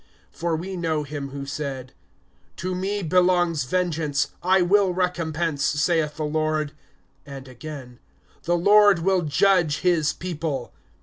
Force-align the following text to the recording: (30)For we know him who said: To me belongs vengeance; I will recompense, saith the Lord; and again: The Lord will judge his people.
(30)For 0.35 0.57
we 0.59 0.75
know 0.75 1.03
him 1.03 1.29
who 1.29 1.45
said: 1.45 1.93
To 2.55 2.73
me 2.73 3.03
belongs 3.03 3.65
vengeance; 3.65 4.29
I 4.41 4.63
will 4.63 4.95
recompense, 4.95 5.63
saith 5.63 6.15
the 6.15 6.25
Lord; 6.25 6.71
and 7.23 7.47
again: 7.47 7.99
The 8.45 8.57
Lord 8.57 8.97
will 8.97 9.21
judge 9.21 9.81
his 9.81 10.11
people. 10.11 10.73